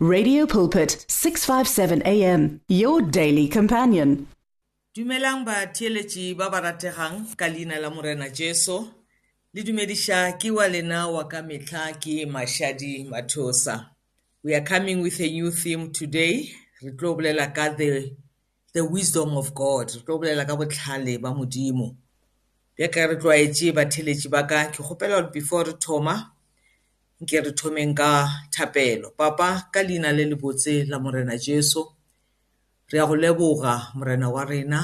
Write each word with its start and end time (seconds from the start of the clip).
Radio 0.00 0.46
Pulpit 0.46 1.04
657 1.08 2.02
AM 2.06 2.60
your 2.68 3.02
daily 3.02 3.48
companion. 3.48 4.28
Dumelang 4.94 5.44
ba 5.44 5.66
theeletši 5.74 6.38
ba 6.38 6.48
ba 6.48 6.62
rategang 6.62 7.26
ka 7.36 7.46
leina 7.50 7.82
la 7.82 7.90
morena 7.90 8.30
Jesu 8.30 8.78
le 9.52 9.62
dumediša 9.66 10.38
ke 10.38 10.54
wa 10.54 10.70
lena 10.70 11.10
wa 11.10 11.26
ka 11.26 11.42
mehla 11.42 11.98
ke 11.98 12.30
Mashadi 12.30 13.10
Mathosa. 13.10 13.90
We 14.44 14.54
are 14.54 14.62
coming 14.62 15.02
with 15.02 15.18
a 15.18 15.26
new 15.26 15.50
theme 15.50 15.90
today. 15.90 16.46
Re 16.80 16.92
tlo 16.94 17.18
bolela 17.18 17.52
ka 17.52 17.74
the 17.74 18.14
the 18.72 18.84
wisdom 18.84 19.36
of 19.36 19.52
God. 19.52 19.90
Re 19.90 20.02
tlo 20.06 20.22
bolela 20.22 20.46
ka 20.46 20.54
botlhale 20.54 21.20
ba 21.20 21.34
Modimo. 21.34 21.96
Bjaka 22.78 23.08
re 23.08 23.16
tlwaetše 23.16 23.74
batheeletši 23.74 24.30
ba 24.30 24.46
ka 24.46 24.70
ke 24.70 24.78
kgopela 24.78 25.26
before 25.32 25.64
re 25.64 25.72
thoma 25.72 26.37
nke 27.20 27.36
re 27.44 27.52
thomeng 27.58 27.94
ka 28.00 28.10
thapelo 28.54 29.08
papa 29.18 29.48
ka 29.72 29.80
leina 29.88 30.10
le 30.16 30.24
lebotse 30.30 30.74
la 30.90 30.96
morena 31.04 31.34
jesu 31.46 31.82
re 32.90 32.98
a 33.02 33.06
go 33.08 33.14
leboga 33.22 33.74
morena 33.96 34.26
wa 34.34 34.42
rena 34.50 34.80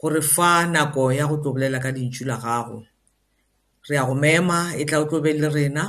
gore 0.00 0.20
fa 0.34 0.50
nako 0.72 1.02
ya 1.18 1.24
go 1.30 1.36
tlo 1.40 1.50
bolela 1.54 1.78
ka 1.84 1.90
dintšu 1.96 2.22
la 2.30 2.36
gago 2.44 2.78
re 3.88 3.96
a 4.02 4.04
go 4.08 4.14
mema 4.14 4.58
e 4.80 4.84
tla 4.88 5.00
o 5.02 5.06
tlo 5.08 5.18
be 5.24 5.32
le 5.42 5.48
rena 5.56 5.84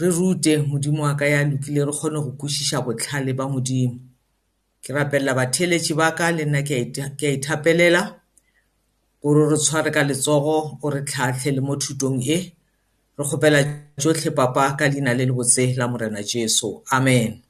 re 0.00 0.08
rute 0.10 0.52
modimo 0.62 1.02
wa 1.02 1.14
ka 1.14 1.26
ya 1.26 1.44
lokile 1.44 1.84
re 1.84 1.92
kgone 1.92 2.18
go 2.24 2.30
kwešiša 2.38 2.78
botlhale 2.86 3.32
ba 3.34 3.48
modimo. 3.48 3.98
Ke 4.82 4.92
rapelela 4.94 5.34
batheeletši 5.34 5.94
ba 5.94 6.14
ka 6.18 6.30
le 6.30 6.44
nna 6.46 6.62
ke 6.62 6.74
a 7.26 7.30
ithapelela 7.36 8.02
gore 9.22 9.50
re 9.50 9.58
tshware 9.58 9.90
ka 9.90 10.02
letsogo 10.02 10.78
o 10.82 10.86
re 10.90 11.02
tlhatlhe 11.02 11.50
le 11.56 11.60
mo 11.60 11.74
thutong 11.82 12.22
e. 12.22 12.57
re 13.18 13.24
kgopela 13.24 13.60
tšotlhe 13.98 14.30
papa 14.30 14.76
ka 14.78 14.86
leina 14.88 15.14
le 15.14 15.24
lebotse 15.26 15.74
la 15.76 15.88
morena 15.88 16.22
jesu. 16.22 16.82
Amen. 16.90 17.42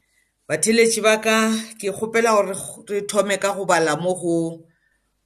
Batheeletši 0.49 1.01
ba 1.05 1.21
ka 1.21 1.53
ke 1.79 1.93
kgopela 1.93 2.33
gore 2.33 2.55
re 2.89 3.01
thome 3.11 3.37
ka 3.37 3.53
go 3.53 3.65
bala 3.65 3.97
mo 4.01 4.15
go 4.15 4.65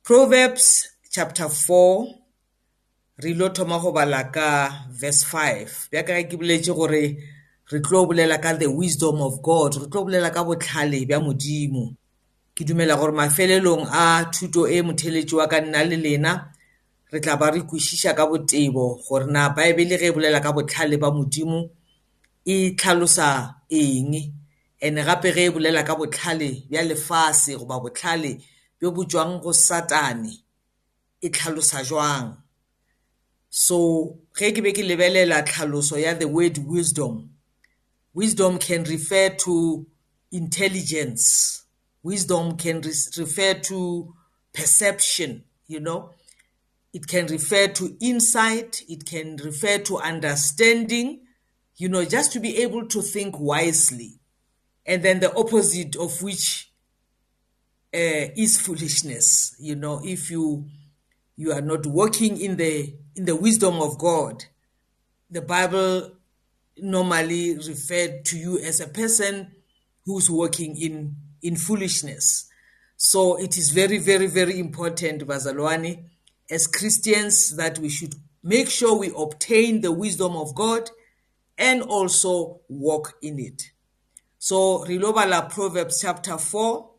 proverbs 0.03 0.67
chapter 1.15 1.47
4 1.47 3.23
re 3.23 3.31
ilo 3.31 3.49
thoma 3.55 3.79
go 3.79 3.93
bala 3.93 4.25
ka 4.35 4.49
verse 4.91 5.23
5 5.25 5.91
bjaka 5.91 6.27
ke 6.27 6.35
boletše 6.37 6.75
gore 6.75 7.05
re 7.71 7.79
tlo 7.81 8.07
bolela 8.07 8.43
ka 8.43 8.59
the 8.59 8.67
wisdom 8.67 9.23
of 9.23 9.39
god 9.43 9.79
re 9.79 9.87
tlo 9.87 10.05
bolela 10.05 10.35
ka 10.35 10.43
botlhale 10.43 11.07
bja 11.07 11.21
modimo. 11.23 11.95
Ke 12.55 12.67
dumela 12.67 12.99
gore 12.99 13.15
mafelelong 13.15 13.87
a 13.87 14.27
thuto 14.35 14.67
e 14.67 14.83
motheeletši 14.83 15.35
wa 15.39 15.47
ka 15.47 15.61
nna 15.61 15.87
le 15.87 15.97
lena 15.97 16.52
re 17.13 17.21
tla 17.21 17.37
ba 17.37 17.51
re 17.55 17.61
kwešiša 17.69 18.17
ka 18.19 18.25
botebo 18.31 18.85
gore 19.05 19.27
na 19.35 19.43
baebele 19.57 19.97
ge 20.01 20.07
e 20.09 20.13
bolela 20.15 20.41
ka 20.41 20.51
botlhale 20.57 20.97
ba 21.03 21.09
modimo 21.17 21.71
e 22.45 22.73
tlhalosa 22.79 23.29
eng? 23.69 24.13
Ene 24.81 25.01
gape 25.05 25.29
ge 25.37 25.43
e 25.47 25.51
bolela 25.55 25.83
ka 25.89 25.95
botlhale 26.01 26.49
bja 26.69 26.83
lefase 26.89 27.53
goba 27.61 27.77
botlhale 27.85 28.41
bjo 28.81 28.89
bo 28.95 29.03
tšwang 29.05 29.35
go 29.43 29.53
satane 29.53 30.33
e 31.21 31.29
tlhalosa 31.35 31.79
jwang? 31.89 32.29
So 33.51 33.77
ge 34.37 34.49
ke 34.55 34.61
be 34.65 34.73
ke 34.73 34.83
lebelela 34.83 35.45
tlhaloso 35.45 36.01
ya 36.01 36.15
the 36.15 36.27
word 36.27 36.57
wisdom 36.65 37.29
wisdom 38.15 38.59
can 38.59 38.85
refer 38.85 39.31
to 39.45 39.87
intelligence. 40.33 41.65
Wisdom 42.03 42.57
can 42.57 42.81
re- 42.81 43.11
refer 43.19 43.55
to 43.55 44.15
perception 44.53 45.45
you 45.67 45.81
know? 45.81 46.11
It 46.93 47.07
can 47.07 47.27
refer 47.27 47.69
to 47.69 47.97
insight 48.01 48.83
it 48.89 49.07
can 49.07 49.37
refer 49.37 49.79
to 49.79 49.99
understanding 49.99 51.21
you 51.77 51.89
know 51.89 52.05
just 52.05 52.33
to 52.33 52.41
be 52.41 52.59
able 52.59 52.87
to 52.87 53.03
think 53.03 53.39
wisely. 53.41 54.19
And 54.85 55.03
then 55.03 55.21
the 55.21 55.35
opposite 55.35 55.97
of 55.97 56.23
which 56.23 56.71
uh, 57.95 58.31
is 58.37 58.61
foolishness 58.61 59.57
you 59.59 59.75
know 59.75 60.01
if 60.05 60.31
you 60.31 60.67
you 61.37 61.53
are 61.53 61.61
not 61.61 61.87
walking 61.87 62.41
in 62.41 62.57
the 62.57 62.95
in 63.17 63.25
the 63.25 63.37
wisdom 63.37 63.81
of 63.81 63.99
god. 63.99 64.45
The 65.31 65.43
bible 65.43 66.13
normally 66.77 67.57
referred 67.57 68.25
to 68.27 68.39
you 68.39 68.59
as 68.59 68.81
a 68.81 68.89
person 68.89 69.53
who's 70.05 70.29
walking 70.31 70.77
in 70.77 71.17
in 71.43 71.57
foolishness. 71.57 72.49
So 72.97 73.39
it 73.39 73.57
is 73.59 73.71
very 73.71 73.99
very 73.99 74.27
very 74.27 74.59
important 74.59 75.27
bazalwane 75.27 76.05
as 76.51 76.67
christians 76.67 77.57
that 77.57 77.79
we 77.79 77.89
should 77.89 78.15
make 78.43 78.69
sure 78.69 78.99
we 78.99 79.13
obtain 79.17 79.81
the 79.81 79.93
wisdom 79.93 80.37
of 80.37 80.55
god 80.55 80.91
and 81.59 81.83
also 81.83 82.61
walk 82.69 83.15
in 83.23 83.39
it. 83.39 83.71
So 84.39 84.85
re 84.85 84.99
lo 84.99 85.13
bala 85.13 85.49
proverbs 85.49 86.01
chapter 86.01 86.37
4 86.37 86.91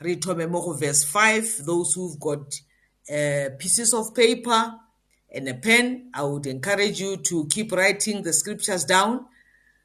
re 0.00 0.16
thome 0.16 0.50
mo 0.50 0.72
verse 0.72 1.04
5 1.04 1.64
those 1.64 1.94
who've 1.94 2.18
got 2.18 2.52
uh, 3.08 3.50
pieces 3.58 3.94
of 3.94 4.12
paper 4.14 4.74
and 5.32 5.48
a 5.48 5.54
pen 5.54 6.10
i 6.12 6.22
would 6.22 6.46
encourage 6.46 7.00
you 7.00 7.16
to 7.18 7.46
keep 7.46 7.70
writing 7.70 8.22
the 8.22 8.32
scriptures 8.32 8.84
down 8.84 9.26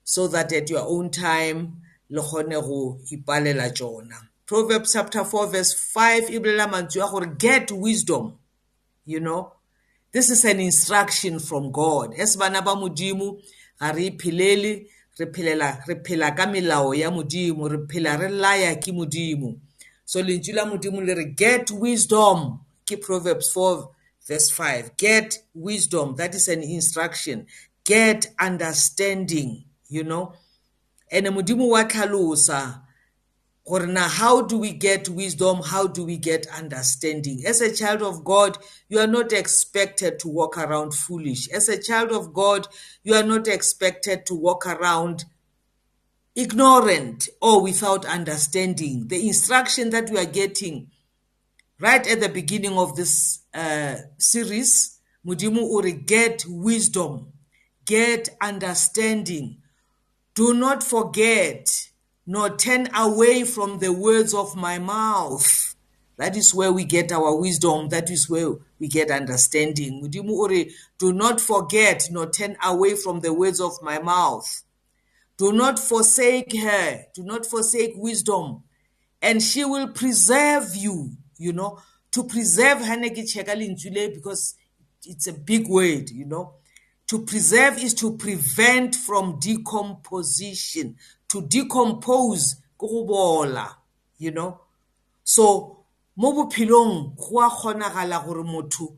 so 0.04 0.28
that 0.28 0.52
at 0.52 0.70
your 0.70 0.86
own 0.88 1.12
time 1.12 1.82
le 2.10 2.22
kgone 2.22 2.60
go 2.62 3.00
ipalela 3.12 3.70
tšona 3.70 4.18
proverbs 4.48 4.94
chapter 4.94 5.24
4 5.24 5.52
verse 5.52 5.76
5 5.76 6.32
e 6.32 6.40
bolela 6.40 6.68
mantswe 6.68 7.04
a 7.04 7.12
gore 7.12 7.28
get 7.38 7.72
wisdom. 7.72 8.40
You 9.08 9.20
know? 9.20 9.54
This 10.12 10.30
is 10.30 10.46
an 10.46 10.60
instruction 10.60 11.40
from 11.40 11.72
god. 11.72 12.14
As 12.14 12.36
bana 12.36 12.62
ba 12.62 12.76
modimo 12.76 13.42
ga 13.80 13.92
re 13.92 14.12
iphelele 14.12 14.88
re 15.18 15.26
phelela 15.26 15.86
re 15.88 15.96
phela 15.96 16.36
ka 16.36 16.46
melao 16.46 16.96
ya 16.96 17.10
modimo 17.10 17.70
re 17.70 17.78
phela 17.88 18.20
re 18.20 18.30
laya 18.30 18.76
ke 18.76 18.92
modimo. 18.92 19.60
So 20.06 20.22
lentswe 20.22 20.54
la 20.54 20.66
modimo 20.66 21.06
le 21.06 21.16
re 21.16 21.26
get 21.26 21.72
wisdom 21.72 22.60
ke 22.86 23.02
proverbs 23.02 23.54
4 23.54 23.90
verse 24.28 24.52
5 24.52 24.98
get 24.98 25.40
wisdom 25.54 26.16
that 26.16 26.36
is 26.36 26.48
an 26.48 26.62
instruction. 26.62 27.48
Get 27.84 28.28
understanding 28.40 29.64
you 29.90 30.04
know? 30.04 30.34
Ene 31.12 31.30
modimo 31.30 31.70
wa 31.70 31.84
tlhalosa 31.84 32.82
gore 33.68 33.88
na 33.88 34.08
how 34.08 34.42
do 34.42 34.58
we 34.58 34.72
get 34.72 35.10
wisdom? 35.10 35.62
How 35.64 35.88
do 35.88 36.06
we 36.06 36.18
get 36.18 36.48
understanding? 36.48 37.44
As 37.46 37.62
a 37.62 37.74
child 37.74 38.02
of 38.02 38.24
god 38.24 38.58
you 38.90 39.00
are 39.00 39.08
not 39.08 39.34
expected 39.34 40.20
to 40.20 40.28
walk 40.28 40.58
around 40.58 40.94
foolish. 40.94 41.50
As 41.50 41.70
a 41.70 41.82
child 41.82 42.12
of 42.12 42.34
god 42.34 42.68
you 43.04 43.14
are 43.14 43.24
not 43.24 43.48
expected 43.48 44.26
to 44.28 44.36
walk 44.36 44.66
around 44.66 45.26
ignorant 46.36 47.28
or 47.42 47.62
without 47.62 48.06
understanding. 48.06 49.08
The 49.08 49.28
instruction 49.28 49.90
that 49.90 50.10
we 50.10 50.20
are 50.20 50.26
getting 50.26 50.92
right 51.80 52.08
at 52.08 52.22
the 52.22 52.30
beginning 52.30 52.78
of 52.78 52.96
this 52.96 53.40
uh, 53.54 53.96
series 54.18 55.00
modimo 55.26 55.62
o 55.62 55.82
re 55.82 55.94
get 55.94 56.46
wisdom 56.48 57.34
get 57.88 58.30
understanding. 58.42 59.58
Do 60.36 60.54
not 60.54 60.84
forget 60.84 61.90
nor 62.28 62.56
turn 62.56 62.90
away 62.94 63.46
from 63.46 63.80
the 63.80 63.92
words 63.92 64.34
of 64.34 64.56
my 64.56 64.78
mouth. 64.78 65.76
That 66.18 66.36
is 66.36 66.54
where 66.54 66.74
we 66.74 66.84
get 66.84 67.12
our 67.12 67.36
wisdom. 67.36 67.90
That 67.90 68.10
is 68.10 68.30
where 68.30 68.56
we 68.80 68.88
get 68.88 69.10
understanding. 69.10 70.08
Do 70.10 71.14
not 71.14 71.40
forget 71.40 72.10
nor 72.12 72.30
turn 72.30 72.58
away 72.64 72.96
from 72.96 73.22
the 73.22 73.34
words 73.34 73.62
of 73.62 73.82
my 73.82 74.00
mouth. 74.00 74.64
Do 75.38 75.54
not 75.54 75.80
forsake 75.80 76.56
her. 76.58 77.06
Do 77.14 77.24
not 77.24 77.46
forsake 77.46 77.94
wisdom. 77.96 78.64
And 79.22 79.42
she 79.42 79.64
will 79.64 79.90
preserve 79.90 80.76
you. 80.76 81.12
You 81.38 81.54
know, 81.54 81.80
to 82.12 82.24
preserve 82.24 82.80
because 82.80 84.56
it's 85.06 85.28
a 85.28 85.34
big 85.34 85.68
word, 85.68 86.10
you 86.10 86.26
know. 86.26 86.56
To 87.10 87.24
preserve 87.24 87.78
is 87.78 87.94
to 87.94 88.18
prevent 88.18 88.96
from 88.96 89.38
decomposition. 89.40 90.98
To 91.30 91.42
decompose 91.42 92.56
ke 92.78 92.88
go 92.88 93.04
bola, 93.06 93.78
you 94.18 94.32
know. 94.32 94.60
So 95.24 95.84
mo 96.16 96.32
bophelong 96.32 97.16
go 97.18 97.42
a 97.42 97.50
kgonagala 97.50 98.26
gore 98.26 98.44
motho 98.44 98.98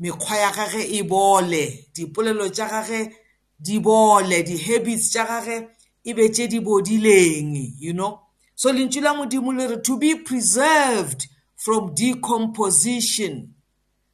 mekgwa 0.00 0.36
ya 0.36 0.52
gage 0.52 0.82
e 0.98 1.02
bole 1.02 1.88
dipolelo 1.94 2.48
tša 2.48 2.68
gage 2.68 3.12
di 3.60 3.78
bole 3.80 4.42
di-habits 4.42 5.10
tša 5.12 5.26
gage 5.26 5.68
e 6.04 6.12
be 6.14 6.28
tše 6.28 6.48
di 6.48 6.60
bodileng 6.60 7.74
you 7.78 7.92
know? 7.92 8.20
So 8.54 8.72
lentšu 8.72 9.02
la 9.02 9.14
modimo 9.14 9.52
le 9.52 9.68
re 9.68 9.76
to 9.82 9.98
be 9.98 10.14
preserved 10.16 11.26
from 11.56 11.94
decomposition 11.94 13.54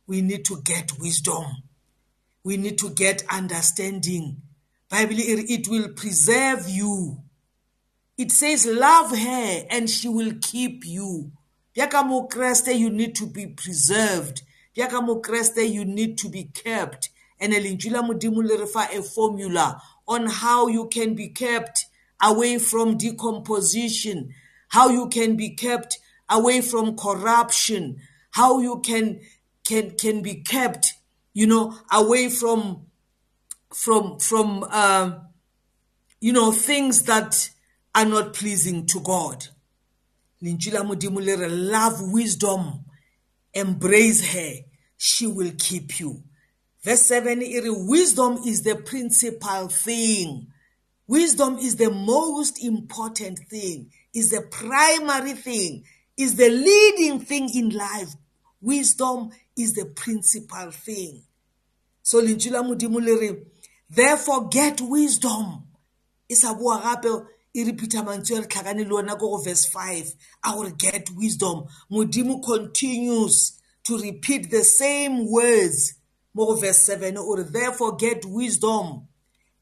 we 0.07 0.21
need 0.21 0.45
to 0.45 0.61
get 0.63 0.99
wisdom. 0.99 1.45
We 2.43 2.59
need 2.59 2.77
to 2.79 2.91
get 2.91 3.25
understanding. 3.31 4.43
Bible 4.91 5.21
e 5.21 5.35
re 5.35 5.45
it 5.49 5.69
will 5.69 5.89
preserve 5.95 6.69
you. 6.69 7.19
It 8.17 8.31
says 8.31 8.67
love 8.67 9.17
her 9.17 9.65
and 9.71 9.91
she 9.91 10.09
will 10.09 10.33
keep 10.41 10.85
you. 10.87 11.33
Bjaka 11.77 12.07
mo 12.07 12.29
kreste 12.29 12.77
you 12.79 12.91
need 12.91 13.15
to 13.17 13.27
be 13.27 13.47
preserved. 13.47 14.43
Bjaka 14.77 15.05
mo 15.05 15.21
kreste 15.21 15.69
you 15.69 15.85
need 15.85 16.17
to 16.19 16.29
be 16.29 16.45
kept. 16.45 17.11
And 17.41 17.53
lentswe 17.53 17.91
la 17.91 18.03
modimo 18.03 18.47
le 18.47 18.59
re 18.59 18.67
fa 18.67 18.89
a 18.93 19.03
formula 19.03 19.81
on 20.07 20.27
how 20.27 20.69
you 20.69 20.87
can 20.87 21.15
be 21.15 21.29
kept 21.29 21.87
away 22.23 22.59
from 22.59 22.97
decomposition, 22.97 24.33
how 24.69 24.89
you 24.89 25.09
can 25.09 25.37
be 25.37 25.51
kept 25.51 25.99
away 26.31 26.61
from 26.61 26.97
corruption, 26.97 27.97
how 28.31 28.61
you 28.61 28.81
can 28.81 29.21
can 29.65 29.91
can 29.93 30.23
be 30.23 30.37
kept, 30.37 30.95
you 31.33 31.47
know, 31.47 31.77
away 31.93 32.29
from 32.29 32.87
from 33.73 34.19
from 34.19 34.65
uh, 34.71 35.19
you 36.21 36.33
know 36.33 36.53
things 36.53 37.03
that 37.03 37.51
are 37.95 38.05
not 38.05 38.35
pleasing 38.35 38.87
to 38.87 39.01
God. 39.01 39.49
love 40.43 42.13
wisdom 42.13 42.85
embrace 43.53 44.33
her. 44.33 44.53
She 44.97 45.27
will 45.27 45.53
keep 45.59 46.01
you. 46.01 46.23
Verse 46.83 47.03
7 47.03 47.43
wisdom 47.87 48.39
is 48.47 48.63
the 48.63 48.77
principal 48.77 49.69
thing. 49.69 50.49
Wisdom 51.07 51.59
is 51.59 51.77
the 51.77 51.91
most 51.91 52.63
important 52.65 53.39
thing 53.51 53.91
is 54.15 54.31
the 54.31 54.43
primary 54.43 55.33
thing 55.33 55.85
is 56.17 56.37
the 56.37 56.49
leading 56.49 57.21
thing 57.21 57.51
in 57.55 57.71
life. 57.71 58.15
Wisdom 58.61 59.31
is 59.57 59.75
the 59.75 59.85
principal 59.85 60.71
thing. 60.71 61.23
So 62.03 62.23
lentswe 62.23 62.53
la 62.53 62.63
modimo 62.63 63.01
le 63.05 63.19
re 63.19 63.43
therefore 63.91 64.49
get 64.49 64.81
wisdom. 64.81 65.65
E 66.29 66.35
sa 66.35 66.55
boa 66.55 66.81
gape 66.81 67.27
e 67.55 67.65
repeata 67.65 68.03
mantswe 68.03 68.41
re 68.41 68.47
tlhakane 68.47 68.85
le 68.85 68.95
ona 68.95 69.17
ko 69.17 69.29
go 69.31 69.39
verse 69.39 69.67
5 69.67 70.15
a 70.45 70.53
gore 70.53 70.73
get 70.77 71.11
wisdom. 71.17 71.65
Modimo 71.91 72.43
continues 72.43 73.61
to 73.85 73.97
repeat 73.99 74.51
the 74.51 74.65
same 74.65 75.31
words 75.31 75.95
mo 76.35 76.47
go 76.47 76.55
verse 76.57 76.85
7 76.87 77.17
o 77.17 77.37
re 77.37 77.45
therefore 77.45 77.97
get 77.97 78.25
wisdom 78.25 79.07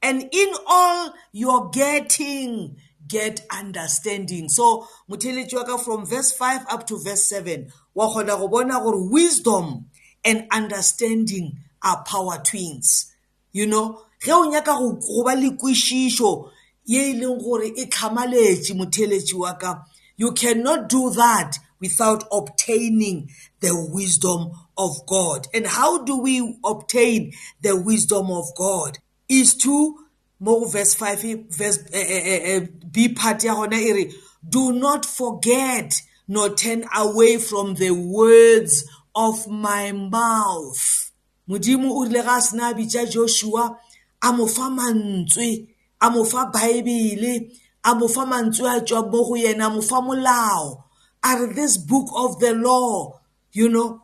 and 0.00 0.28
in 0.32 0.54
all 0.66 1.12
you're 1.32 1.68
getting 1.70 2.76
get 3.06 3.44
understanding. 3.50 4.48
So 4.48 4.88
motheletši 5.10 5.54
wa 5.54 5.64
ka 5.64 5.76
from 5.76 6.06
verse 6.06 6.32
5 6.32 6.66
up 6.70 6.86
to 6.86 6.98
verse 6.98 7.28
7 7.30 7.70
wa 7.94 8.08
kgona 8.08 8.38
go 8.38 8.48
bona 8.48 8.80
gore 8.80 9.04
wisdom 9.10 9.90
and 10.24 10.46
understanding 10.50 11.58
are 11.82 12.02
power 12.04 12.38
twins. 12.42 13.12
You 13.52 13.66
know 13.66 14.00
ge 14.18 14.30
o 14.30 14.48
nyaka 14.50 14.80
go 14.80 15.24
ba 15.24 15.36
le 15.36 15.50
kwešišo 15.50 16.51
ye 16.84 17.10
e 17.10 17.14
leng 17.20 17.38
gore 17.42 17.68
e 17.76 17.86
tlhamaletše 17.86 18.74
motheletši 18.74 19.34
wa 19.34 19.52
ka 19.54 19.84
you 20.16 20.32
cannot 20.32 20.88
do 20.88 21.10
that 21.10 21.58
without 21.80 22.24
obtaining 22.30 23.28
the 23.60 23.74
wisdom 23.92 24.52
of 24.78 25.04
God. 25.06 25.48
And 25.52 25.66
how 25.66 26.04
do 26.04 26.18
we 26.18 26.58
obtain 26.64 27.32
the 27.60 27.74
wisdom 27.80 28.30
of 28.30 28.44
God? 28.56 28.98
Is 29.28 29.56
to 29.56 29.98
mo 30.38 30.64
verse 30.64 30.94
5 30.94 31.22
verse 31.48 31.78
uh, 31.92 31.98
uh, 31.98 32.56
uh, 32.56 32.66
b 32.90 33.14
part 33.14 33.44
ya 33.44 33.54
gona 33.54 33.78
e 33.78 33.92
re 33.92 34.12
do 34.46 34.72
not 34.72 35.06
forget 35.06 36.02
nor 36.26 36.54
turn 36.54 36.84
away 36.96 37.38
from 37.38 37.74
the 37.74 37.90
words 37.90 38.84
of 39.14 39.46
my 39.46 39.92
mouth 39.92 41.12
modimo 41.48 41.94
o 41.94 42.04
rile 42.04 42.22
ga 42.22 42.36
a 42.38 42.42
sena 42.42 42.74
bitša 42.74 43.06
joshua 43.10 43.78
a 44.20 44.32
mo 44.32 44.46
fa 44.46 44.66
mantswe 44.70 45.68
a 46.02 46.10
mo 46.10 46.24
fa 46.24 46.50
baebele 46.52 47.56
a 47.84 47.94
mo 47.94 48.08
fa 48.08 48.26
mantswe 48.26 48.68
a 48.76 48.80
tswa 48.80 49.02
mo 49.10 49.24
go 49.24 49.34
yena 49.34 49.66
a 49.66 49.70
mo 49.70 49.80
fa 49.80 50.00
molao. 50.02 50.82
A 51.24 51.38
re 51.38 51.52
this 51.54 51.76
book 51.76 52.08
of 52.16 52.40
the 52.40 52.52
law 52.52 53.20
you 53.52 53.68
know 53.68 54.02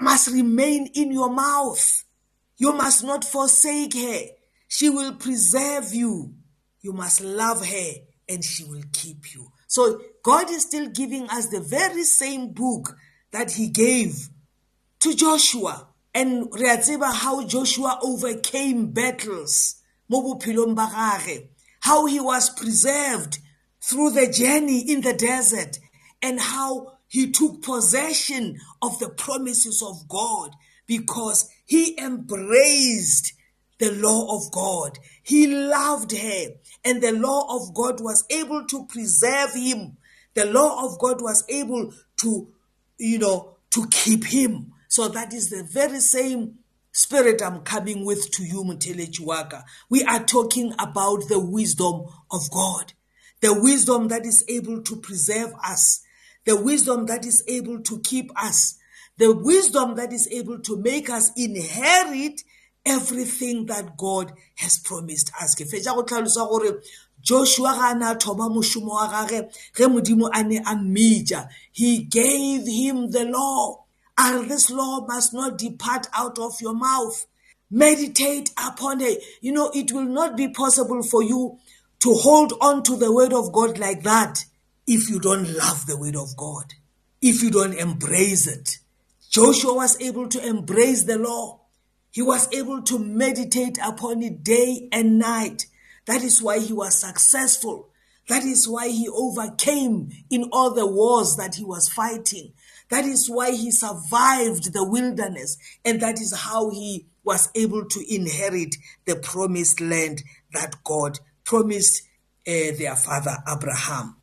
must 0.00 0.28
remain 0.28 0.88
in 0.94 1.12
your 1.12 1.30
mouth. 1.30 2.04
You 2.56 2.72
must 2.72 3.04
not 3.04 3.24
forsake 3.24 3.94
her. 3.94 4.20
She 4.66 4.88
will 4.88 5.14
preserve 5.14 5.94
you. 5.94 6.34
You 6.80 6.92
must 6.92 7.20
love 7.20 7.64
her 7.64 7.92
and 8.28 8.44
she 8.44 8.64
will 8.64 8.82
keep 8.92 9.32
you. 9.34 9.52
So 9.68 10.00
god 10.22 10.50
is 10.50 10.62
still 10.62 10.88
giving 10.88 11.28
us 11.30 11.46
the 11.46 11.60
very 11.60 12.02
same 12.02 12.52
book 12.52 12.96
that 13.30 13.52
he 13.52 13.68
gave 13.68 14.28
to 15.00 15.14
joshua. 15.14 15.88
And 16.12 16.48
re 16.52 16.70
a 16.70 16.78
tseba 16.78 17.12
how 17.12 17.46
joshua 17.46 18.00
overcame 18.02 18.92
battles. 18.92 19.75
Mo 20.08 20.22
bophelong 20.22 20.74
ba 20.74 20.88
gage 21.24 21.48
how 21.80 22.06
he 22.06 22.18
was 22.18 22.50
preserved 22.50 23.38
through 23.80 24.10
the 24.10 24.28
journey 24.28 24.80
in 24.90 25.02
the 25.02 25.12
desert 25.12 25.78
and 26.20 26.40
how 26.40 26.98
he 27.06 27.30
took 27.30 27.62
possession 27.62 28.58
of 28.82 28.98
the 28.98 29.08
promises 29.08 29.82
of 29.82 30.08
God 30.08 30.50
because 30.86 31.48
he 31.64 31.96
embraced 31.98 33.34
the 33.78 33.92
law 33.92 34.36
of 34.36 34.50
God. 34.50 34.98
He 35.22 35.46
loved 35.46 36.12
her, 36.12 36.46
and 36.84 37.02
the 37.02 37.12
law 37.12 37.56
of 37.56 37.74
God 37.74 38.00
was 38.00 38.24
able 38.30 38.66
to 38.66 38.86
preserve 38.86 39.52
him. 39.54 39.96
The 40.34 40.46
law 40.46 40.84
of 40.84 40.98
God 40.98 41.22
was 41.22 41.44
able 41.48 41.92
to, 42.18 42.48
you 42.98 43.18
know, 43.18 43.56
to 43.70 43.86
keep 43.90 44.24
him. 44.24 44.72
So 44.88 45.08
that 45.08 45.32
is 45.32 45.50
the 45.50 45.62
very 45.62 46.00
same 46.00 46.58
spirit 46.96 47.42
I'm 47.42 47.60
coming 47.60 48.06
with 48.06 48.30
to 48.32 48.42
you, 48.42 48.64
Mutele 48.64 49.10
Chiwaka. 49.10 49.64
We 49.90 50.02
are 50.04 50.24
talking 50.24 50.72
about 50.78 51.28
the 51.28 51.38
wisdom 51.38 52.06
of 52.30 52.50
God, 52.50 52.94
the 53.42 53.52
wisdom 53.60 54.08
that 54.08 54.24
is 54.24 54.42
able 54.48 54.82
to 54.82 54.96
preserve 54.96 55.52
us, 55.62 56.00
the 56.46 56.58
wisdom 56.58 57.04
that 57.06 57.26
is 57.26 57.44
able 57.46 57.80
to 57.82 58.00
keep 58.00 58.30
us, 58.34 58.78
the 59.18 59.30
wisdom 59.34 59.96
that 59.96 60.10
is 60.10 60.26
able 60.32 60.58
to 60.60 60.78
make 60.78 61.10
us 61.10 61.32
inherit 61.36 62.40
everything 62.86 63.66
that 63.66 63.98
God 63.98 64.32
has 64.54 64.78
promised 64.78 65.30
us. 65.38 65.54
Ke 65.54 65.68
fetša 65.68 65.94
go 65.94 66.02
tlhalosa 66.02 66.48
gore 66.48 66.80
Joshua 67.20 67.74
ga 67.74 67.92
na 67.92 68.14
thoma 68.14 68.48
mošomo 68.48 68.88
wa 68.88 69.26
gage 69.26 69.50
ge 69.74 69.84
modimo 69.84 70.30
a 70.32 70.42
ne 70.42 70.58
a 70.58 70.74
mmitša 70.74 71.46
he 71.72 72.04
gave 72.04 72.66
him 72.66 73.10
the 73.10 73.26
law. 73.26 73.85
And 74.18 74.50
this 74.50 74.70
law 74.70 75.06
must 75.06 75.34
not 75.34 75.58
depart 75.58 76.06
out 76.14 76.38
of 76.38 76.60
your 76.60 76.74
mouth. 76.74 77.26
Meditate 77.70 78.50
upon 78.56 79.00
it. 79.00 79.22
You 79.40 79.52
know, 79.52 79.70
it 79.74 79.92
will 79.92 80.04
not 80.04 80.36
be 80.36 80.48
possible 80.48 81.02
for 81.02 81.22
you 81.22 81.58
to 82.00 82.12
hold 82.14 82.52
on 82.60 82.82
to 82.84 82.96
the 82.96 83.12
word 83.12 83.32
of 83.32 83.52
God 83.52 83.78
like 83.78 84.02
that 84.02 84.44
if 84.86 85.10
you 85.10 85.18
don't 85.18 85.52
love 85.52 85.86
the 85.86 85.96
word 85.96 86.16
of 86.16 86.36
God, 86.36 86.74
if 87.20 87.42
you 87.42 87.50
don't 87.50 87.74
embrace 87.74 88.46
it. 88.46 88.78
Joshua 89.30 89.74
was 89.74 90.00
able 90.00 90.28
to 90.28 90.46
embrace 90.46 91.04
the 91.04 91.18
law. 91.18 91.60
He 92.10 92.22
was 92.22 92.48
able 92.54 92.82
to 92.82 92.98
meditate 92.98 93.78
upon 93.84 94.22
it 94.22 94.42
day 94.44 94.88
and 94.92 95.18
night. 95.18 95.66
That 96.06 96.22
is 96.22 96.40
why 96.40 96.60
he 96.60 96.72
was 96.72 96.94
successful. 96.94 97.90
That 98.28 98.44
is 98.44 98.68
why 98.68 98.88
he 98.88 99.08
overcame 99.08 100.10
in 100.30 100.48
all 100.52 100.72
the 100.72 100.86
wars 100.86 101.36
that 101.36 101.56
he 101.56 101.64
was 101.64 101.88
fighting. 101.88 102.52
That 102.88 103.04
is 103.04 103.28
why 103.28 103.50
he 103.52 103.70
survived 103.70 104.72
the 104.72 104.84
wilderness, 104.84 105.58
and 105.84 106.00
that 106.00 106.20
is 106.20 106.34
how 106.34 106.70
he 106.70 107.06
was 107.24 107.48
able 107.54 107.84
to 107.86 108.14
inherit 108.14 108.76
the 109.06 109.16
promised 109.16 109.80
land 109.80 110.22
that 110.52 110.76
God 110.84 111.18
promised 111.44 112.02
uh, 112.46 112.72
their 112.78 112.94
father 112.96 113.36
Abraham. 113.48 114.16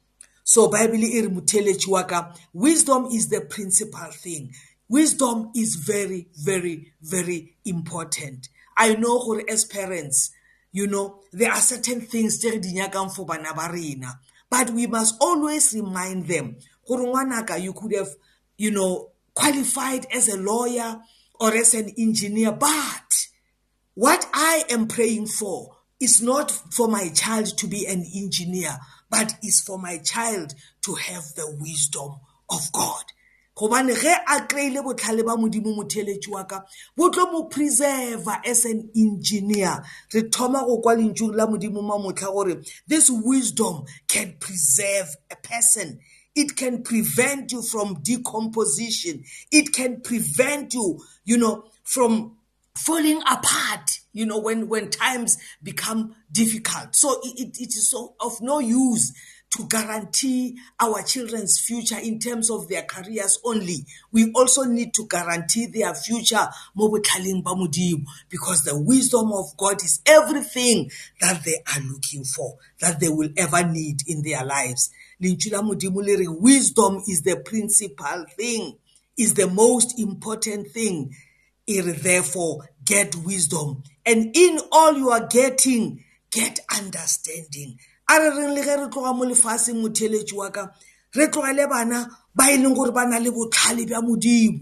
So 0.45 0.69
Bible 0.69 1.03
iri 1.03 1.27
mutheletši 1.27 1.87
wa 1.87 2.03
ka 2.03 2.33
wisdom 2.53 3.05
is 3.07 3.29
the 3.29 3.41
principal 3.41 4.11
thing. 4.11 4.53
Wisdom 4.89 5.51
is 5.55 5.75
very 5.75 6.27
very 6.33 6.93
very 7.01 7.55
important. 7.65 8.49
I 8.77 8.95
know 8.95 9.19
gore 9.19 9.43
as 9.49 9.65
parents 9.65 10.31
you 10.73 10.87
know 10.87 11.19
there 11.31 11.51
are 11.51 11.61
certain 11.61 12.01
things 12.01 12.39
tse 12.39 12.51
re 12.51 12.59
di 12.59 12.73
nyakang 12.73 13.13
for 13.15 13.25
bana 13.25 13.53
ba 13.53 13.69
rena 13.71 14.19
but 14.49 14.69
we 14.71 14.87
must 14.87 15.15
always 15.21 15.73
remind 15.73 16.27
them 16.27 16.57
gore 16.85 16.99
ngwanaka 17.05 17.61
you 17.61 17.71
could 17.73 17.93
have 17.93 18.09
you 18.57 18.71
know, 18.71 19.11
qualified 19.33 20.05
as 20.13 20.27
a 20.27 20.37
lawyer 20.37 21.01
or 21.39 21.53
as 21.53 21.73
an 21.73 21.91
engineer. 21.97 22.51
But 22.51 23.27
what 23.95 24.27
I 24.33 24.63
am 24.69 24.87
praying 24.87 25.27
for 25.27 25.77
is 25.99 26.21
not 26.21 26.51
for 26.51 26.87
my 26.87 27.09
child 27.09 27.57
to 27.57 27.67
be 27.67 27.85
an 27.85 28.05
engineer, 28.15 28.77
but 29.09 29.35
is 29.43 29.61
for 29.61 29.79
my 29.79 29.97
child 29.97 30.53
to 30.83 30.95
have 30.95 31.23
the 31.35 31.57
wisdom 31.59 32.19
of 32.49 32.71
God. 32.71 33.03
gobane 33.55 33.93
ge 33.93 34.09
a 34.09 34.47
kry-ile 34.47 34.81
botlhale 34.81 35.23
ba 35.23 35.37
modimo 35.37 35.75
motheletši 35.77 36.29
wa 36.31 36.43
ka 36.43 36.65
bo 36.97 37.09
tlo 37.11 37.31
mo 37.31 37.49
preserva 37.49 38.41
as 38.43 38.65
an 38.65 38.89
engineer 38.95 39.83
re 40.11 40.21
thoma 40.23 40.65
go 40.65 40.81
kwa 40.81 40.95
lentšu 40.95 41.35
la 41.35 41.45
modimo 41.45 41.83
mamotlha 41.83 42.33
gore 42.33 42.63
this 42.87 43.11
wisdom 43.11 43.85
can 44.07 44.33
preserve 44.39 45.15
a 45.29 45.35
person 45.35 45.99
it 46.35 46.55
can 46.55 46.83
prevent 46.83 47.51
you 47.51 47.61
from 47.61 48.01
decomposition. 48.01 49.23
It 49.51 49.73
can 49.73 50.01
prevent 50.01 50.73
you, 50.73 50.99
you 51.23 51.37
know, 51.37 51.65
from 51.83 52.37
falling 52.75 53.21
apart, 53.21 53.99
you 54.13 54.25
know, 54.25 54.39
when, 54.39 54.67
when 54.67 54.89
times 54.89 55.37
become 55.61 56.15
difficult. 56.31 56.95
So 56.95 57.19
it, 57.23 57.57
it 57.59 57.69
is 57.69 57.89
so 57.89 58.15
of 58.19 58.41
no 58.41 58.59
use 58.59 59.13
to 59.55 59.67
guarantee 59.67 60.57
our 60.79 61.03
children's 61.03 61.59
future 61.59 61.99
in 61.99 62.17
terms 62.17 62.49
of 62.49 62.67
their 62.67 62.81
careers 62.81 63.37
only. 63.45 63.85
We 64.11 64.31
also 64.33 64.63
need 64.63 64.95
to 64.95 65.07
guarantee 65.07 65.67
their 65.67 65.93
future 65.93 66.47
because 66.75 68.63
the 68.63 68.81
wisdom 68.83 69.31
of 69.31 69.55
God 69.57 69.83
is 69.83 70.01
everything 70.07 70.89
that 71.21 71.43
they 71.43 71.57
are 71.71 71.81
looking 71.83 72.23
for, 72.23 72.55
that 72.79 72.99
they 72.99 73.09
will 73.09 73.29
ever 73.37 73.63
need 73.63 74.01
in 74.07 74.23
their 74.23 74.43
lives. 74.43 74.89
Wisdom 75.19 77.03
is 77.07 77.21
the 77.23 77.41
principal 77.45 78.25
thing, 78.37 78.77
is 79.17 79.33
the 79.33 79.47
most 79.47 79.99
important 79.99 80.67
thing. 80.71 81.13
Therefore, 81.67 82.69
get 82.85 83.15
wisdom. 83.15 83.83
And 84.05 84.35
in 84.35 84.59
all 84.71 84.97
you 84.97 85.09
are 85.09 85.27
getting, 85.27 86.03
get 86.31 86.59
understanding 86.75 87.77
a 88.09 88.19
re 88.19 88.29
reng 88.29 88.55
le 88.55 88.61
ge 88.61 88.75
re 88.79 88.87
tloga 88.91 89.15
mo 89.15 89.23
lefaseng 89.25 89.79
motheletši 89.81 90.35
wa 90.35 90.49
ka 90.49 90.67
re 91.15 91.27
tlogele 91.27 91.69
bana 91.69 92.07
ba 92.35 92.51
e 92.51 92.57
leng 92.57 92.75
gore 92.75 92.91
ba 92.91 93.05
na 93.05 93.17
le 93.19 93.31
botlhale 93.31 93.85
bja 93.87 94.01
modimo 94.01 94.59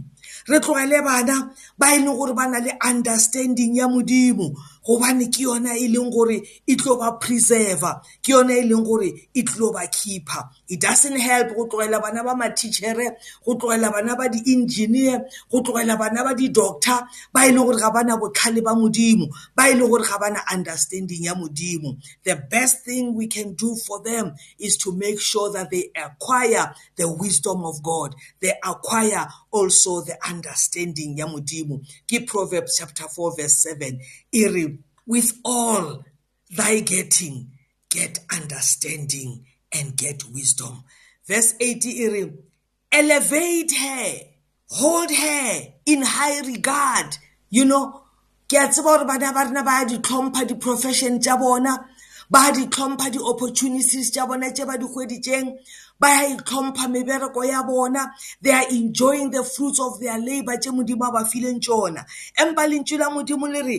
re 0.48 0.60
tlogele 0.60 1.02
bana 1.04 1.50
ba 1.78 1.88
e 1.96 2.00
leng 2.00 2.18
gore 2.18 2.34
ba 2.34 2.46
na 2.48 2.60
le 2.60 2.72
understanding 2.86 3.76
ya 3.76 3.88
modimo 3.88 4.54
gobane 4.86 5.32
ke 5.32 5.44
yona 5.44 5.76
e 5.78 5.88
leng 5.88 6.12
gore 6.12 6.42
e 6.68 6.76
tlo 6.76 6.98
ba 6.98 7.18
preserva 7.20 8.02
ke 8.24 8.32
yona 8.32 8.54
e 8.54 8.64
leng 8.64 8.84
gore 8.84 9.10
e 9.34 9.44
tlo 9.44 9.74
ba 9.74 9.88
keeper 9.88 10.44
it 10.70 10.80
doesn't 10.80 11.20
help 11.20 11.56
go 11.56 11.68
tlogela 11.68 12.02
bana 12.02 12.24
ba 12.24 12.34
matitšhere 12.36 13.16
go 13.46 13.56
tlogela 13.56 13.92
bana 13.92 14.16
ba 14.16 14.30
di-engineer 14.30 15.22
go 15.52 15.62
tlogela 15.62 15.98
bana 15.98 16.24
ba 16.24 16.34
di-doctor 16.34 17.08
ba 17.34 17.46
e 17.48 17.52
leng 17.52 17.66
gore 17.66 17.80
ga 17.80 17.92
bana 17.92 18.18
botlhale 18.18 18.62
ba 18.64 18.74
modimo 18.76 19.28
ba 19.56 19.70
e 19.70 19.74
leng 19.76 19.90
gore 19.90 20.04
ga 20.04 20.18
bana 20.18 20.40
understanding 20.54 21.24
ya 21.24 21.34
modimo. 21.36 21.98
The 22.24 22.36
best 22.50 22.86
thing 22.86 23.16
we 23.16 23.28
can 23.28 23.54
do 23.54 23.76
for 23.76 24.02
them 24.04 24.36
is 24.60 24.78
to 24.78 24.96
make 24.96 25.20
sure 25.20 25.52
that 25.54 25.70
they 25.72 25.90
acquire 25.96 26.74
the 26.96 27.12
wisdom 27.12 27.66
of 27.66 27.82
god. 27.84 28.16
They 28.40 28.54
acquire 28.64 29.28
also 29.52 30.02
the 30.02 30.18
understanding 30.28 31.18
ya 31.18 31.28
modimo. 31.28 31.82
Ke 32.08 32.26
proverbs 32.26 32.78
chapter 32.78 33.08
4 33.08 33.36
verse 33.38 33.66
7 33.66 34.00
e 34.32 34.48
re 34.48 34.78
with 35.06 35.34
all 35.44 36.04
thy 36.50 36.80
getting, 36.82 37.52
get 37.90 38.20
understanding 38.34 39.46
and 39.74 39.96
get 39.96 40.24
wisdom. 40.32 40.84
Verse 41.28 41.54
80 41.60 42.32
elevate 42.92 43.72
her, 43.72 44.14
hold 44.70 45.12
her 45.12 45.62
in 45.86 46.02
high 46.02 46.42
regard. 46.42 47.18
You 47.50 47.66
know, 47.66 48.02
ke 48.52 48.58
a 48.60 48.68
tseba 48.68 48.84
gore 48.84 49.06
bana 49.06 49.32
ba 49.32 49.46
rena 49.46 49.64
ba 49.64 49.86
di 49.88 49.98
tlhompha 49.98 50.46
di-profession 50.48 51.20
tša 51.20 51.40
bona 51.40 51.72
ba 52.30 52.52
di 52.52 52.68
tlhompha 52.68 53.08
di-opportunities 53.12 54.12
tša 54.12 54.28
bona 54.28 54.52
tše 54.52 54.66
ba 54.68 54.76
di 54.78 54.84
hweditšeng 54.84 55.56
ba 56.00 56.28
itlhompha 56.28 56.92
mebereko 56.92 57.48
ya 57.48 57.64
bona 57.64 58.12
they 58.42 58.52
are 58.52 58.68
enjoying 58.70 59.32
the 59.32 59.44
fruits 59.44 59.80
of 59.80 60.00
their 60.02 60.20
labor 60.20 60.58
tše 60.60 60.72
modimo 60.72 61.08
a 61.08 61.12
ba 61.12 61.24
fileng 61.24 61.64
tšona 61.64 62.04
empa 62.44 62.68
lentšu 62.68 63.00
la 63.00 63.08
modimo 63.10 63.48
le 63.48 63.62
re 63.64 63.78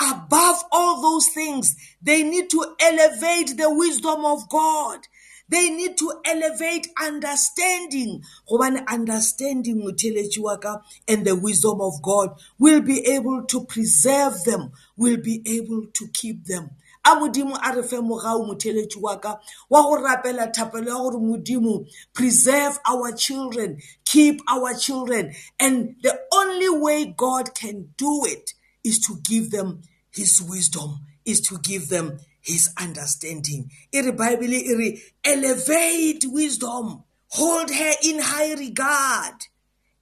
above 0.00 0.62
all 0.72 1.00
those 1.00 1.28
things, 1.28 1.76
they 2.02 2.22
need 2.22 2.50
to 2.50 2.74
elevate 2.80 3.56
the 3.56 3.72
wisdom 3.74 4.24
of 4.24 4.48
God. 4.48 5.06
They 5.48 5.68
need 5.68 5.98
to 5.98 6.12
elevate 6.24 6.88
understanding. 7.00 8.22
Gobane 8.50 8.86
understanding 8.88 9.82
motheletši 9.82 10.38
wa 10.38 10.56
ka 10.56 10.80
and 11.06 11.24
the 11.26 11.36
wisdom 11.36 11.80
of 11.80 12.00
God 12.02 12.38
will 12.58 12.80
be 12.80 13.06
able 13.06 13.44
to 13.44 13.64
preserve 13.66 14.42
them, 14.44 14.72
will 14.96 15.18
be 15.18 15.42
able 15.46 15.86
to 15.92 16.08
keep 16.12 16.44
them. 16.46 16.70
a 17.06 17.14
modimo 17.16 17.54
a 17.62 17.74
re 17.76 17.82
fe 17.82 17.96
mogao 17.96 18.46
motheletši 18.48 19.00
wa 19.00 19.16
ka 19.16 19.38
wa 19.68 19.82
go 19.82 19.96
rapela 19.96 20.46
thapelo 20.52 20.88
ya 20.88 20.98
gore 20.98 21.18
modimo 21.18 21.86
preserve 22.14 22.78
our 22.88 23.12
children 23.12 23.78
keep 24.06 24.40
our 24.48 24.72
children 24.74 25.32
and 25.60 25.96
the 26.02 26.18
only 26.32 26.70
way 26.70 27.04
god 27.04 27.54
can 27.54 27.92
do 27.98 28.24
it 28.24 28.54
is 28.84 28.98
to 29.00 29.18
give 29.22 29.50
them 29.50 29.82
his 30.10 30.40
wisdom, 30.42 31.00
is 31.24 31.40
to 31.40 31.58
give 31.58 31.88
them 31.88 32.18
his 32.40 32.70
understanding. 32.76 33.70
Iri 33.92 34.12
Bible 34.12 34.52
iri 34.52 35.02
elevate 35.24 36.24
wisdom, 36.26 37.02
hold 37.28 37.70
her 37.70 37.92
in 38.02 38.20
high 38.20 38.54
regard, 38.54 39.34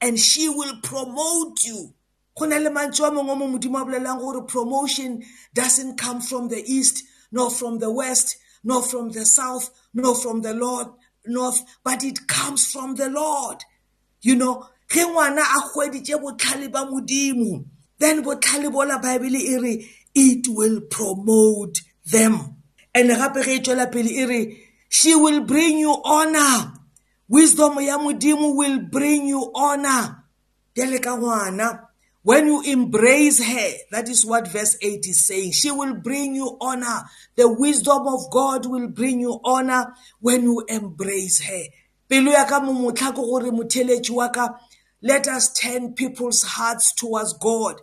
and 0.00 0.18
she 0.18 0.48
will 0.48 0.76
promote 0.82 1.64
you. 1.64 1.94
promotion 4.48 5.22
doesn't 5.54 5.98
come 5.98 6.20
from 6.20 6.48
the 6.48 6.62
east, 6.66 7.04
nor 7.30 7.50
from 7.50 7.78
the 7.78 7.92
west, 7.92 8.36
nor 8.64 8.82
from 8.82 9.10
the 9.10 9.24
south, 9.24 9.70
nor 9.94 10.14
from 10.14 10.42
the 10.42 10.54
Lord 10.54 10.88
north, 11.26 11.62
but 11.84 12.04
it 12.04 12.26
comes 12.26 12.66
from 12.66 12.96
the 12.96 13.08
Lord. 13.08 13.64
You 14.20 14.36
know, 14.36 14.68
then 18.02 18.24
botlhale 18.24 18.72
bola 18.72 18.98
bible 18.98 19.36
e 19.36 19.56
re 19.58 19.88
it 20.14 20.46
will 20.48 20.80
promote 20.82 21.80
them. 22.04 22.56
And 22.94 23.10
gape 23.10 23.44
ge 23.44 23.48
e 23.48 23.60
tswela 23.60 23.90
pele 23.90 24.10
e 24.10 24.24
re 24.26 24.40
she 24.88 25.14
will 25.14 25.44
bring 25.44 25.78
you 25.78 25.94
honor. 26.04 26.74
Wisdom 27.28 27.80
ya 27.80 27.98
modimo 27.98 28.56
will 28.56 28.80
bring 28.80 29.26
you 29.28 29.50
honor. 29.54 30.24
Bjale 30.76 31.00
ka 31.02 31.16
ngwana 31.16 31.86
when 32.24 32.46
you 32.46 32.62
embrace 32.62 33.42
her 33.42 33.70
that 33.90 34.08
is 34.08 34.24
what 34.24 34.46
verse 34.46 34.76
8 34.80 35.06
is 35.06 35.26
saying 35.26 35.52
she 35.52 35.70
will 35.70 35.94
bring 35.94 36.34
you 36.34 36.56
honor. 36.60 37.04
The 37.36 37.48
wisdom 37.48 38.06
of 38.06 38.30
god 38.30 38.66
will 38.66 38.88
bring 38.88 39.20
you 39.20 39.40
honor 39.44 39.94
when 40.20 40.42
you 40.42 40.64
embrace 40.68 41.40
her. 41.40 41.64
Pelo 42.08 42.32
ya 42.32 42.44
ka 42.44 42.60
mo 42.60 42.72
motlha 42.72 43.12
ke 43.12 43.16
gore 43.16 43.50
motheletši 43.50 44.10
wa 44.10 44.28
ka 44.28 44.48
let 45.00 45.26
us 45.26 45.52
turn 45.52 45.94
people's 45.94 46.42
hearts 46.42 46.92
towards 46.94 47.32
god. 47.34 47.80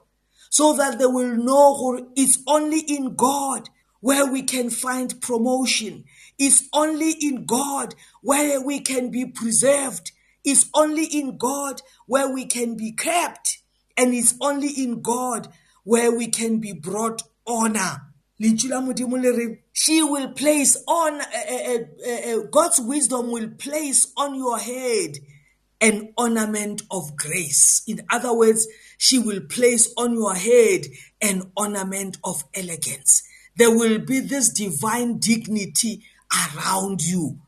So 0.50 0.74
that 0.74 1.00
they 1.00 1.06
will 1.06 1.36
know 1.36 2.08
it's 2.16 2.40
only 2.48 2.80
in 2.80 3.16
God 3.16 3.70
where 4.02 4.32
we 4.32 4.42
can 4.44 4.70
find 4.70 5.22
promotion. 5.22 6.06
It's 6.38 6.68
only 6.74 7.12
in 7.12 7.46
God 7.46 7.96
where 8.22 8.62
we 8.62 8.80
can 8.80 9.12
be 9.12 9.26
preserved. 9.26 10.12
It's 10.44 10.70
only 10.74 11.06
in 11.06 11.38
God 11.38 11.82
where 12.08 12.34
we 12.34 12.46
can 12.46 12.76
be 12.76 12.92
kept. 12.92 13.60
And 13.98 14.14
it's 14.14 14.36
only 14.42 14.70
in 14.70 15.02
God 15.02 15.50
where 15.84 16.12
we 16.12 16.28
can 16.28 16.60
be 16.60 16.72
brought 16.72 17.22
honor. 17.46 18.02
She 19.74 20.02
will 20.02 20.32
place 20.32 20.82
on, 20.88 21.20
uh, 21.20 21.26
uh, 21.26 22.10
uh, 22.10 22.38
God's 22.50 22.80
wisdom 22.80 23.32
will 23.32 23.50
place 23.50 24.14
on 24.16 24.36
your 24.36 24.58
head 24.58 25.18
an 25.82 26.14
ornament 26.18 26.84
of 26.90 27.16
grace. 27.18 27.84
In 27.88 28.02
other 28.10 28.34
words, 28.34 28.68
she 29.00 29.18
will 29.18 29.40
place 29.40 29.94
on 29.98 30.14
your 30.14 30.36
head 30.36 30.86
an 31.22 31.42
ornament 31.56 32.18
of 32.22 32.44
elegance. 32.54 33.24
There 33.56 33.72
will 33.72 34.00
be 34.00 34.20
this 34.20 34.50
divine 34.50 35.20
dignity 35.20 36.04
around 36.30 37.02
you. 37.02 37.40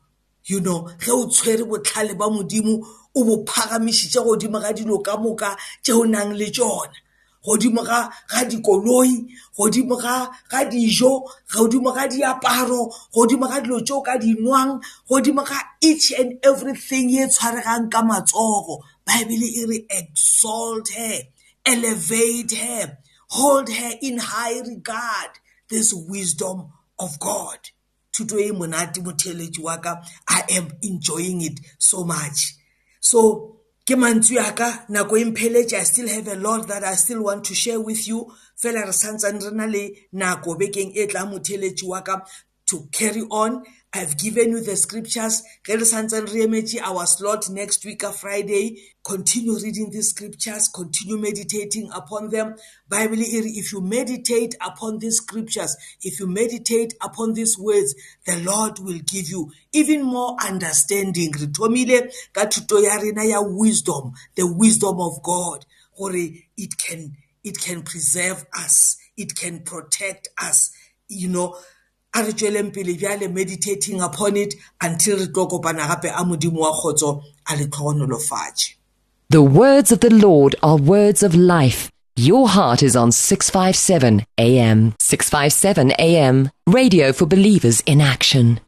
You 0.44 0.60
know, 0.60 0.88
ge 0.98 1.10
o 1.10 1.28
tshwere 1.28 1.68
botlhale 1.68 2.16
ba 2.16 2.26
modimo 2.26 2.82
o 3.14 3.24
bo 3.24 3.44
phagamišitše 3.44 4.24
godimo 4.24 4.60
ga 4.60 4.72
dilo 4.72 4.98
ka 5.04 5.16
moka 5.16 5.56
tše 5.84 5.92
o 5.92 6.04
nang 6.04 6.32
le 6.32 6.48
tšona 6.50 6.96
godimo 7.44 7.84
ga 7.84 8.10
ga 8.30 8.44
dikoloi 8.44 9.28
godimo 9.56 9.96
ga 9.96 10.30
ga 10.50 10.64
dijo 10.64 11.22
godimo 11.54 11.92
ga 11.92 12.08
diaparo 12.08 12.90
godimo 13.14 13.46
ga 13.46 13.60
dilo 13.60 13.80
tšeo 13.80 14.00
ka 14.02 14.16
di 14.18 14.34
nwang 14.40 14.80
godimo 15.08 15.44
ga 15.44 15.60
each 15.80 16.12
and 16.18 16.40
everything 16.42 17.10
ye 17.10 17.28
tshwaregang 17.28 17.90
ka 17.92 18.02
matsogo 18.02 18.82
bible 19.06 19.46
e 19.46 19.62
re 19.66 19.78
exalt 20.00 20.88
her 20.96 21.22
elevate 21.66 22.52
her, 22.52 22.98
hold 23.30 23.68
her 23.70 23.92
in 24.00 24.18
high 24.18 24.60
regard. 24.60 25.30
This 25.68 25.94
wisdom 25.94 26.72
of 26.98 27.18
God. 27.18 27.58
Today, 28.12 28.50
monate 28.50 29.00
motheletši 29.00 29.60
wa 29.60 29.78
ka, 29.78 30.02
I 30.28 30.42
am 30.50 30.68
enjoying 30.82 31.40
it 31.40 31.60
so 31.78 32.04
much. 32.04 32.56
So, 33.00 33.62
ke 33.84 33.96
mantswe 33.98 34.36
ya 34.36 34.52
ka 34.52 34.84
nako 34.88 35.18
e 35.18 35.24
mpheletše 35.24 35.76
i 35.76 35.84
still 35.84 36.08
have 36.08 36.28
a 36.28 36.36
lot 36.36 36.68
that 36.68 36.84
i 36.84 36.94
still 36.94 37.22
want 37.22 37.44
to 37.44 37.54
share 37.54 37.80
with 37.80 38.06
you 38.06 38.32
fela 38.56 38.84
re 38.86 38.92
santsane 38.92 39.42
re 39.42 39.50
na 39.50 39.66
le 39.66 39.90
nako 40.14 40.54
bekeng 40.54 40.92
e 40.94 41.06
tla 41.06 41.26
motheletši 41.26 41.86
wa 41.86 42.00
ka 42.00 42.22
to 42.66 42.86
carry 42.92 43.22
on 43.30 43.64
I've 43.94 44.16
given 44.16 44.52
you 44.52 44.62
the 44.62 44.74
scriptures. 44.76 45.42
Our 45.68 47.06
slot 47.06 47.50
next 47.50 47.84
week, 47.84 48.02
Friday. 48.02 48.78
Continue 49.04 49.58
reading 49.58 49.90
these 49.90 50.10
scriptures. 50.10 50.68
Continue 50.68 51.18
meditating 51.18 51.90
upon 51.94 52.30
them. 52.30 52.56
Bible, 52.88 53.16
if 53.18 53.70
you 53.70 53.82
meditate 53.82 54.54
upon 54.62 54.98
these 54.98 55.18
scriptures, 55.18 55.76
if 56.00 56.20
you 56.20 56.26
meditate 56.26 56.94
upon 57.02 57.34
these 57.34 57.58
words, 57.58 57.94
the 58.24 58.38
Lord 58.38 58.78
will 58.78 59.00
give 59.00 59.28
you 59.28 59.52
even 59.72 60.02
more 60.02 60.36
understanding. 60.42 61.32
Wisdom, 61.32 61.74
the 64.36 64.46
wisdom 64.46 65.00
of 65.00 65.22
God. 65.22 65.66
It 65.98 66.78
can, 66.78 67.16
it 67.44 67.60
can 67.60 67.82
preserve 67.82 68.46
us. 68.54 68.96
It 69.18 69.36
can 69.36 69.60
protect 69.60 70.28
us. 70.40 70.72
You 71.08 71.28
know, 71.28 71.58
a 72.14 72.22
re 72.22 72.32
tsweleng 72.32 72.70
pele 72.72 72.94
bjale 72.94 73.28
meditating 73.28 74.00
upon 74.00 74.36
it 74.36 74.54
until 74.80 75.18
re 75.18 75.26
tlo 75.26 75.46
kopana 75.46 75.88
gape 75.88 76.10
a 76.14 76.24
modimo 76.24 76.60
wa 76.60 76.72
kgotso 76.72 77.22
a 77.46 77.56
le 77.56 77.66
tlhogonolofatše 77.66 78.76
The 79.30 79.40
words 79.42 79.90
of 79.92 80.00
the 80.00 80.10
Lord 80.10 80.56
are 80.62 80.76
words 80.76 81.22
of 81.22 81.34
life. 81.34 81.90
Your 82.16 82.50
heart 82.50 82.82
is 82.82 82.94
on 82.94 83.12
657 83.12 84.26
AM. 84.36 84.92
657 85.00 85.92
AM. 85.98 86.50
Radio 86.66 87.14
for 87.14 87.24
believers 87.24 87.80
in 87.86 88.02
action. 88.02 88.60